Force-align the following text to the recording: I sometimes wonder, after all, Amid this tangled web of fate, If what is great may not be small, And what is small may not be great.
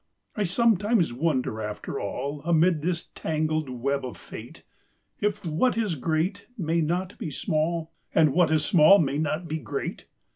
I 0.35 0.41
sometimes 0.41 1.13
wonder, 1.13 1.61
after 1.61 1.99
all, 1.99 2.41
Amid 2.41 2.81
this 2.81 3.09
tangled 3.13 3.69
web 3.69 4.03
of 4.03 4.17
fate, 4.17 4.63
If 5.19 5.45
what 5.45 5.77
is 5.77 5.93
great 5.93 6.47
may 6.57 6.81
not 6.81 7.19
be 7.19 7.29
small, 7.29 7.91
And 8.15 8.33
what 8.33 8.49
is 8.49 8.65
small 8.65 8.97
may 8.97 9.19
not 9.19 9.47
be 9.47 9.59
great. 9.59 10.05